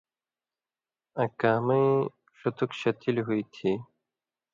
[1.21, 1.91] آں کامیۡ
[2.39, 3.71] ݜتُک شتِلیۡ ہُوئ تھی